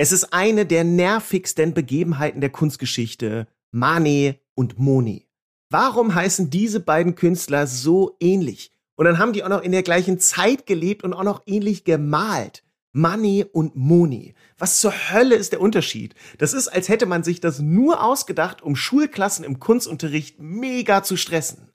[0.00, 3.48] Es ist eine der nervigsten Begebenheiten der Kunstgeschichte.
[3.72, 5.26] Manet und Monet.
[5.70, 8.70] Warum heißen diese beiden Künstler so ähnlich?
[8.94, 11.82] Und dann haben die auch noch in der gleichen Zeit gelebt und auch noch ähnlich
[11.82, 12.62] gemalt.
[12.92, 14.36] Manet und Monet.
[14.56, 16.14] Was zur Hölle ist der Unterschied?
[16.38, 21.16] Das ist, als hätte man sich das nur ausgedacht, um Schulklassen im Kunstunterricht mega zu
[21.16, 21.72] stressen.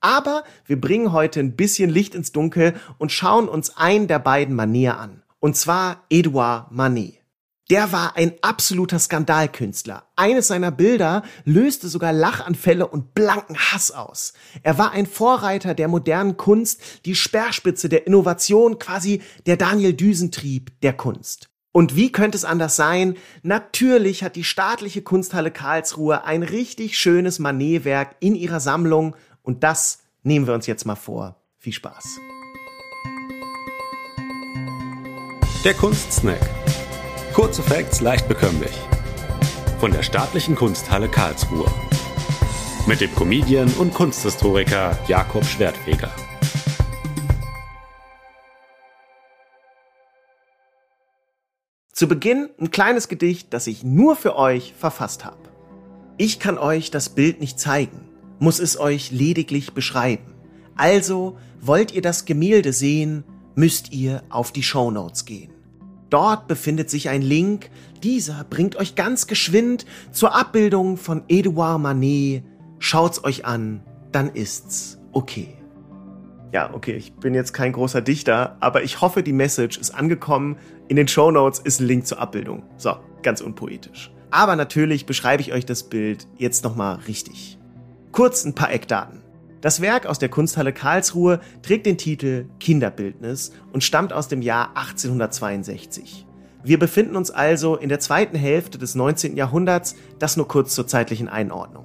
[0.00, 4.56] Aber wir bringen heute ein bisschen Licht ins Dunkel und schauen uns einen der beiden
[4.56, 5.22] Manet an.
[5.38, 7.19] Und zwar Edouard Manet.
[7.70, 10.02] Der war ein absoluter Skandalkünstler.
[10.16, 14.32] Eines seiner Bilder löste sogar Lachanfälle und blanken Hass aus.
[14.64, 20.72] Er war ein Vorreiter der modernen Kunst, die Speerspitze der Innovation, quasi der Daniel Düsentrieb
[20.80, 21.48] der Kunst.
[21.70, 23.16] Und wie könnte es anders sein?
[23.44, 30.00] Natürlich hat die staatliche Kunsthalle Karlsruhe ein richtig schönes Manetwerk in ihrer Sammlung und das
[30.24, 31.36] nehmen wir uns jetzt mal vor.
[31.58, 32.18] Viel Spaß.
[35.64, 36.59] Der Kunstsnack
[37.34, 38.72] Kurze Facts leicht bekömmlich.
[39.78, 41.70] Von der Staatlichen Kunsthalle Karlsruhe.
[42.88, 46.10] Mit dem Comedian und Kunsthistoriker Jakob Schwertfeger.
[51.92, 55.38] Zu Beginn ein kleines Gedicht, das ich nur für euch verfasst habe.
[56.16, 58.08] Ich kann euch das Bild nicht zeigen,
[58.40, 60.34] muss es euch lediglich beschreiben.
[60.76, 63.22] Also wollt ihr das Gemälde sehen,
[63.54, 65.59] müsst ihr auf die Shownotes gehen.
[66.10, 67.70] Dort befindet sich ein Link.
[68.02, 72.42] Dieser bringt euch ganz geschwind zur Abbildung von Edouard Manet.
[72.78, 75.56] Schaut's euch an, dann ist's okay.
[76.52, 80.56] Ja, okay, ich bin jetzt kein großer Dichter, aber ich hoffe, die Message ist angekommen.
[80.88, 82.64] In den Show Notes ist ein Link zur Abbildung.
[82.76, 84.10] So, ganz unpoetisch.
[84.32, 87.58] Aber natürlich beschreibe ich euch das Bild jetzt nochmal richtig.
[88.10, 89.19] Kurz ein paar Eckdaten.
[89.60, 94.70] Das Werk aus der Kunsthalle Karlsruhe trägt den Titel Kinderbildnis und stammt aus dem Jahr
[94.74, 96.26] 1862.
[96.62, 99.36] Wir befinden uns also in der zweiten Hälfte des 19.
[99.36, 101.84] Jahrhunderts, das nur kurz zur zeitlichen Einordnung.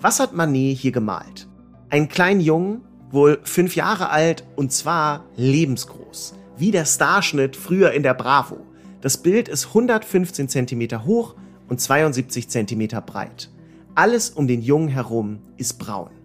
[0.00, 1.48] Was hat Manet hier gemalt?
[1.88, 8.02] Einen kleinen Jungen, wohl fünf Jahre alt und zwar lebensgroß, wie der Starschnitt früher in
[8.02, 8.58] der Bravo.
[9.00, 11.34] Das Bild ist 115 cm hoch
[11.68, 13.50] und 72 cm breit.
[13.94, 16.15] Alles um den Jungen herum ist braun.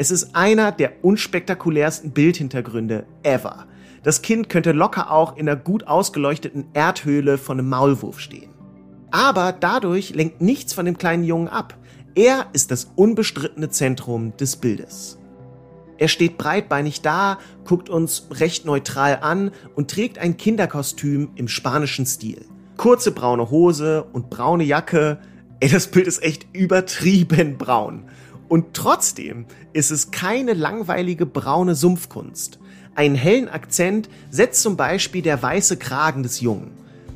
[0.00, 3.66] Es ist einer der unspektakulärsten Bildhintergründe ever.
[4.02, 8.48] Das Kind könnte locker auch in einer gut ausgeleuchteten Erdhöhle von einem Maulwurf stehen.
[9.10, 11.76] Aber dadurch lenkt nichts von dem kleinen Jungen ab.
[12.14, 15.18] Er ist das unbestrittene Zentrum des Bildes.
[15.98, 17.36] Er steht breitbeinig da,
[17.66, 22.46] guckt uns recht neutral an und trägt ein Kinderkostüm im spanischen Stil.
[22.78, 25.18] Kurze braune Hose und braune Jacke.
[25.60, 28.08] Ey, das Bild ist echt übertrieben braun.
[28.50, 32.58] Und trotzdem ist es keine langweilige braune Sumpfkunst.
[32.96, 36.72] Einen hellen Akzent setzt zum Beispiel der weiße Kragen des Jungen.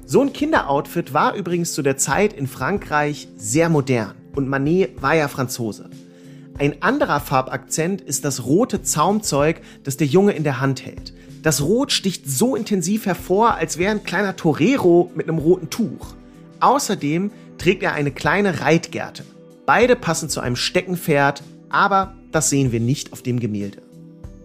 [0.07, 5.17] So ein Kinderoutfit war übrigens zu der Zeit in Frankreich sehr modern und Manet war
[5.17, 5.91] ja Franzose.
[6.57, 11.15] Ein anderer Farbakzent ist das rote Zaumzeug, das der Junge in der Hand hält.
[11.43, 16.15] Das Rot sticht so intensiv hervor, als wäre ein kleiner Torero mit einem roten Tuch.
[16.61, 19.25] Außerdem trägt er eine kleine Reitgerte.
[19.67, 23.81] Beide passen zu einem Steckenpferd, aber das sehen wir nicht auf dem Gemälde.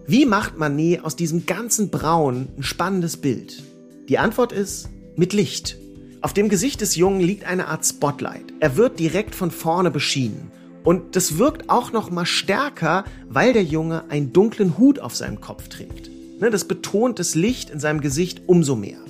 [0.06, 3.62] Wie macht Manet aus diesem ganzen Braun ein spannendes Bild?
[4.08, 5.76] Die Antwort ist mit Licht.
[6.22, 8.52] Auf dem Gesicht des Jungen liegt eine Art Spotlight.
[8.60, 10.50] Er wird direkt von vorne beschienen.
[10.84, 15.42] Und das wirkt auch noch mal stärker, weil der Junge einen dunklen Hut auf seinem
[15.42, 16.10] Kopf trägt.
[16.40, 19.00] Ne, das betont das Licht in seinem Gesicht umso mehr.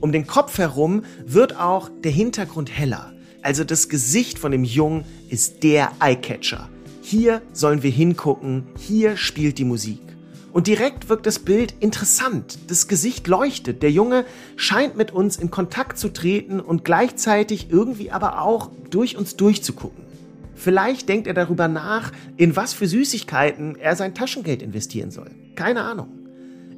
[0.00, 3.11] Um den Kopf herum wird auch der Hintergrund heller.
[3.42, 6.68] Also das Gesicht von dem Jungen ist der Eyecatcher.
[7.02, 10.00] Hier sollen wir hingucken, hier spielt die Musik.
[10.52, 12.58] Und direkt wirkt das Bild interessant.
[12.68, 13.82] Das Gesicht leuchtet.
[13.82, 19.16] Der Junge scheint mit uns in Kontakt zu treten und gleichzeitig irgendwie aber auch durch
[19.16, 20.04] uns durchzugucken.
[20.54, 25.30] Vielleicht denkt er darüber nach, in was für Süßigkeiten er sein Taschengeld investieren soll.
[25.56, 26.08] Keine Ahnung.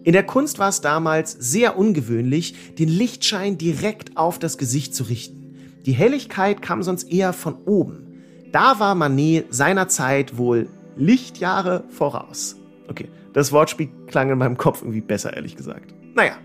[0.05, 5.05] In der Kunst war es damals sehr ungewöhnlich, den Lichtschein direkt auf das Gesicht zu
[5.05, 5.44] richten.
[5.87, 8.23] Die Helligkeit kam sonst eher von oben.
[8.53, 12.57] Da war Manet seinerzeit wohl Lichtjahre voraus.
[12.89, 15.95] Okay, das Wortspiel klang in meinem Kopf irgendwie besser, ehrlich gesagt.
[16.15, 16.39] Naja,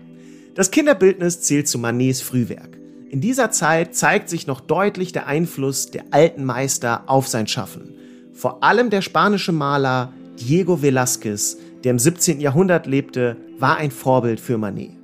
[0.54, 2.78] das Kinderbildnis zählt zu Manets Frühwerk.
[3.08, 7.94] In dieser Zeit zeigt sich noch deutlich der Einfluss der alten Meister auf sein Schaffen.
[8.32, 12.40] Vor allem der spanische Maler Diego Velázquez, der im 17.
[12.40, 14.99] Jahrhundert lebte, war ein Vorbild für Manet.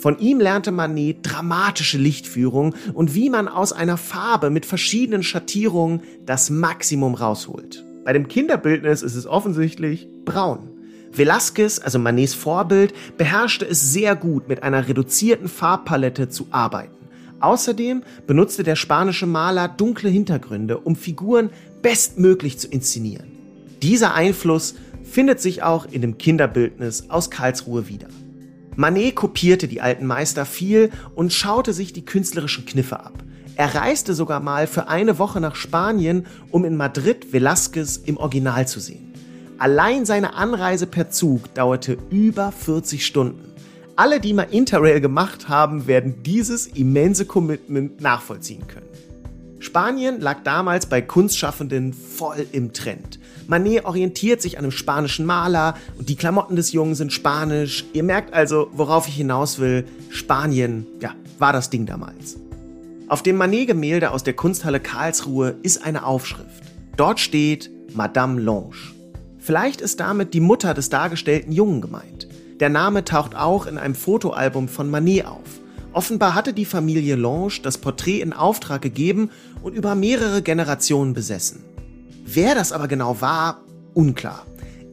[0.00, 6.00] Von ihm lernte Manet dramatische Lichtführung und wie man aus einer Farbe mit verschiedenen Schattierungen
[6.24, 7.84] das Maximum rausholt.
[8.06, 10.70] Bei dem Kinderbildnis ist es offensichtlich braun.
[11.14, 16.94] Velázquez, also Manets Vorbild, beherrschte es sehr gut, mit einer reduzierten Farbpalette zu arbeiten.
[17.40, 21.50] Außerdem benutzte der spanische Maler dunkle Hintergründe, um Figuren
[21.82, 23.26] bestmöglich zu inszenieren.
[23.82, 28.08] Dieser Einfluss findet sich auch in dem Kinderbildnis aus Karlsruhe wieder.
[28.80, 33.12] Manet kopierte die alten Meister viel und schaute sich die künstlerischen Kniffe ab.
[33.54, 38.66] Er reiste sogar mal für eine Woche nach Spanien, um in Madrid Velázquez im Original
[38.66, 39.12] zu sehen.
[39.58, 43.52] Allein seine Anreise per Zug dauerte über 40 Stunden.
[43.96, 48.88] Alle, die mal Interrail gemacht haben, werden dieses immense Commitment nachvollziehen können.
[49.60, 53.20] Spanien lag damals bei Kunstschaffenden voll im Trend.
[53.46, 57.84] Manet orientiert sich an einem spanischen Maler und die Klamotten des Jungen sind spanisch.
[57.92, 59.84] Ihr merkt also, worauf ich hinaus will.
[60.08, 62.38] Spanien, ja, war das Ding damals.
[63.08, 66.64] Auf dem Manet-Gemälde aus der Kunsthalle Karlsruhe ist eine Aufschrift.
[66.96, 68.70] Dort steht Madame Lange.
[69.38, 72.28] Vielleicht ist damit die Mutter des dargestellten Jungen gemeint.
[72.60, 75.59] Der Name taucht auch in einem Fotoalbum von Manet auf.
[75.92, 79.30] Offenbar hatte die Familie Lange das Porträt in Auftrag gegeben
[79.62, 81.64] und über mehrere Generationen besessen.
[82.24, 84.46] Wer das aber genau war, unklar.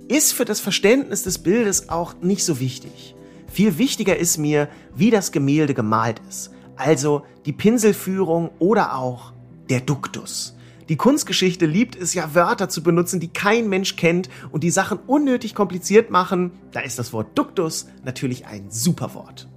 [0.07, 3.15] Ist für das Verständnis des Bildes auch nicht so wichtig.
[3.47, 6.51] Viel wichtiger ist mir, wie das Gemälde gemalt ist.
[6.75, 9.33] Also die Pinselführung oder auch
[9.69, 10.55] der Duktus.
[10.89, 15.00] Die Kunstgeschichte liebt es ja, Wörter zu benutzen, die kein Mensch kennt und die Sachen
[15.05, 16.51] unnötig kompliziert machen.
[16.71, 19.47] Da ist das Wort Duktus natürlich ein super Wort.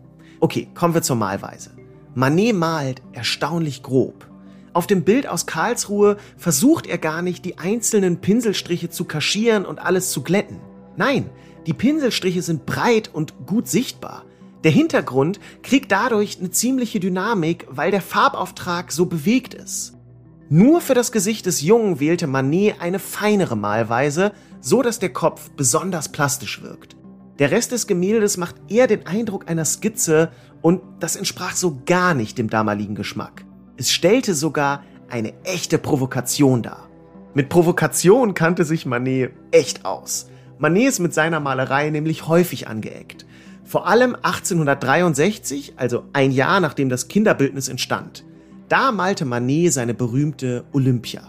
[0.40, 1.70] Okay, kommen wir zur Malweise.
[2.14, 4.26] Manet malt erstaunlich grob.
[4.72, 9.78] Auf dem Bild aus Karlsruhe versucht er gar nicht, die einzelnen Pinselstriche zu kaschieren und
[9.78, 10.58] alles zu glätten.
[10.96, 11.28] Nein,
[11.66, 14.24] die Pinselstriche sind breit und gut sichtbar.
[14.64, 19.94] Der Hintergrund kriegt dadurch eine ziemliche Dynamik, weil der Farbauftrag so bewegt ist.
[20.48, 25.50] Nur für das Gesicht des Jungen wählte Manet eine feinere Malweise, so dass der Kopf
[25.50, 26.96] besonders plastisch wirkt.
[27.40, 32.12] Der Rest des Gemäldes macht eher den Eindruck einer Skizze und das entsprach so gar
[32.12, 33.46] nicht dem damaligen Geschmack.
[33.78, 36.90] Es stellte sogar eine echte Provokation dar.
[37.32, 40.28] Mit Provokation kannte sich Manet echt aus.
[40.58, 43.24] Manet ist mit seiner Malerei nämlich häufig angeeckt.
[43.64, 48.22] Vor allem 1863, also ein Jahr nachdem das Kinderbildnis entstand.
[48.68, 51.22] Da malte Manet seine berühmte Olympia.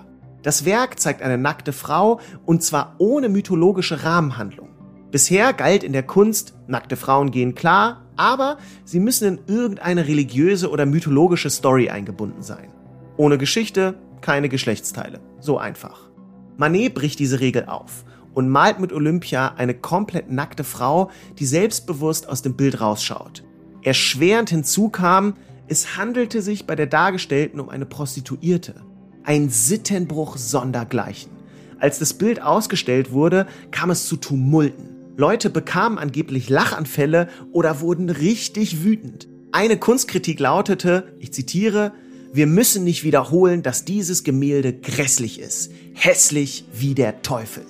[0.44, 4.71] Das Werk zeigt eine nackte Frau und zwar ohne mythologische Rahmenhandlung.
[5.12, 10.70] Bisher galt in der Kunst, nackte Frauen gehen klar, aber sie müssen in irgendeine religiöse
[10.70, 12.70] oder mythologische Story eingebunden sein.
[13.18, 15.20] Ohne Geschichte keine Geschlechtsteile.
[15.40, 16.10] So einfach.
[16.58, 22.30] Manet bricht diese Regel auf und malt mit Olympia eine komplett nackte Frau, die selbstbewusst
[22.30, 23.44] aus dem Bild rausschaut.
[23.84, 25.34] Erschwerend hinzu kam,
[25.68, 28.76] es handelte sich bei der Dargestellten um eine Prostituierte.
[29.24, 31.32] Ein Sittenbruch sondergleichen.
[31.80, 34.91] Als das Bild ausgestellt wurde, kam es zu Tumulten.
[35.18, 39.28] Leute bekamen angeblich Lachanfälle oder wurden richtig wütend.
[39.52, 41.92] Eine Kunstkritik lautete, ich zitiere,
[42.34, 47.64] wir müssen nicht wiederholen, dass dieses Gemälde grässlich ist, hässlich wie der Teufel.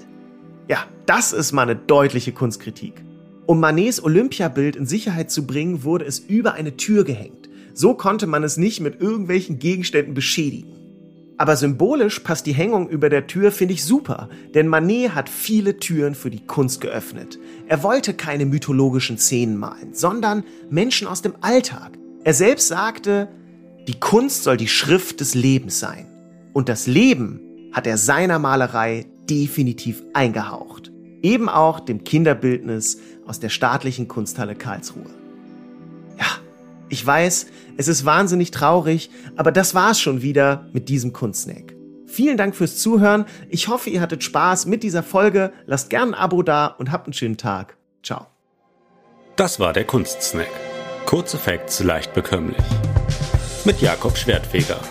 [0.68, 3.04] Ja, das ist mal eine deutliche Kunstkritik.
[3.48, 7.50] Um Manets Olympiabild in Sicherheit zu bringen, wurde es über eine Tür gehängt.
[7.74, 10.81] So konnte man es nicht mit irgendwelchen Gegenständen beschädigen.
[11.42, 15.80] Aber symbolisch passt die Hängung über der Tür, finde ich super, denn Manet hat viele
[15.80, 17.40] Türen für die Kunst geöffnet.
[17.68, 21.98] Er wollte keine mythologischen Szenen malen, sondern Menschen aus dem Alltag.
[22.24, 23.28] Er selbst sagte,
[23.88, 26.06] die Kunst soll die Schrift des Lebens sein.
[26.54, 27.40] Und das Leben
[27.72, 30.92] hat er seiner Malerei definitiv eingehaucht.
[31.24, 35.21] Eben auch dem Kinderbildnis aus der staatlichen Kunsthalle Karlsruhe.
[36.92, 37.46] Ich weiß,
[37.78, 41.74] es ist wahnsinnig traurig, aber das war's schon wieder mit diesem Kunstsnack.
[42.06, 43.24] Vielen Dank fürs Zuhören.
[43.48, 45.54] Ich hoffe, ihr hattet Spaß mit dieser Folge.
[45.66, 47.78] Lasst gern ein Abo da und habt einen schönen Tag.
[48.04, 48.28] Ciao.
[49.38, 50.50] Das war der Kunstsnack.
[51.06, 52.62] Kurze Facts leicht bekömmlich.
[53.64, 54.82] Mit Jakob Schwertfeger.